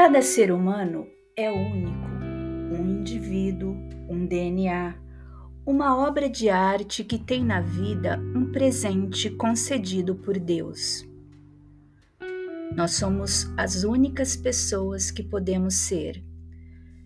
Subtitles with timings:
[0.00, 2.06] Cada ser humano é único,
[2.70, 3.74] um indivíduo,
[4.08, 4.94] um DNA,
[5.66, 11.04] uma obra de arte que tem na vida um presente concedido por Deus.
[12.76, 16.22] Nós somos as únicas pessoas que podemos ser.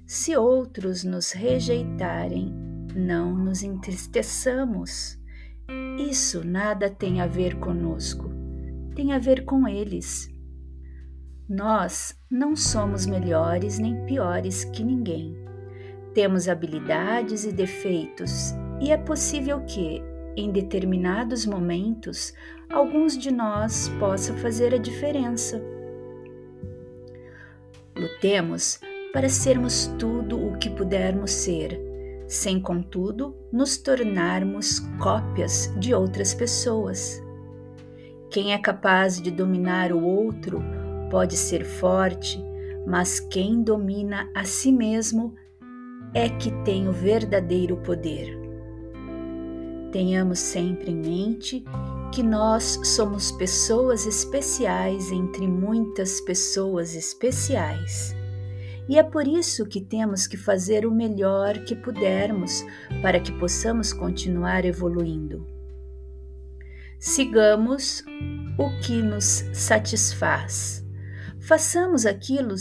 [0.07, 2.53] Se outros nos rejeitarem,
[2.95, 5.19] não nos entristeçamos.
[5.99, 8.31] Isso nada tem a ver conosco,
[8.95, 10.32] tem a ver com eles.
[11.55, 15.37] Nós não somos melhores nem piores que ninguém.
[16.15, 20.03] Temos habilidades e defeitos, e é possível que,
[20.35, 22.33] em determinados momentos,
[22.71, 25.63] alguns de nós possa fazer a diferença.
[27.95, 28.81] Lutemos
[29.13, 31.79] para sermos tudo o que pudermos ser,
[32.27, 37.23] sem contudo nos tornarmos cópias de outras pessoas.
[38.31, 40.81] Quem é capaz de dominar o outro
[41.13, 42.43] pode ser forte,
[42.87, 45.35] mas quem domina a si mesmo
[46.15, 48.35] é que tem o verdadeiro poder.
[49.93, 51.65] Tenhamos sempre em mente
[52.15, 58.17] que nós somos pessoas especiais entre muitas pessoas especiais.
[58.89, 62.65] E é por isso que temos que fazer o melhor que pudermos
[63.03, 65.47] para que possamos continuar evoluindo.
[66.99, 68.03] Sigamos
[68.59, 70.82] o que nos satisfaz
[71.53, 72.55] Façamos aquilo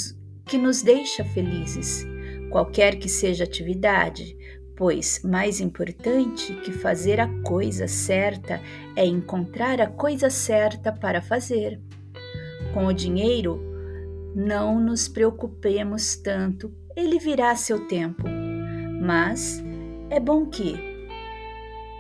[0.46, 2.06] que nos deixa felizes,
[2.50, 4.36] qualquer que seja a atividade,
[4.76, 8.60] pois mais importante que fazer a coisa certa
[8.94, 11.80] é encontrar a coisa certa para fazer.
[12.74, 13.62] Com o dinheiro,
[14.36, 18.24] não nos preocupemos tanto, ele virá a seu tempo.
[19.02, 19.64] Mas
[20.10, 20.76] é bom que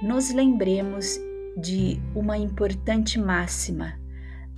[0.03, 1.17] nos lembremos
[1.56, 4.00] de uma importante máxima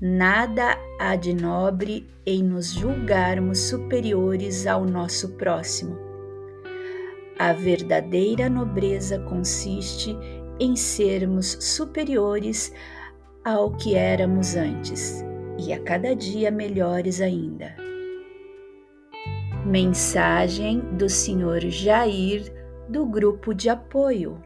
[0.05, 5.97] Nada há de nobre em nos julgarmos superiores ao nosso próximo.
[7.39, 10.13] A verdadeira nobreza consiste
[10.59, 12.73] em sermos superiores
[13.45, 15.23] ao que éramos antes
[15.57, 17.73] e a cada dia melhores ainda.
[19.65, 21.69] Mensagem do Sr.
[21.69, 22.53] Jair
[22.89, 24.43] do Grupo de Apoio